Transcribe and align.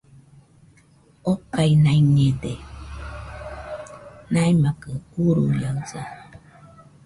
okainaiñede, 1.31 2.53
naimakɨ 4.31 4.91
uruiaɨsa 5.25 6.01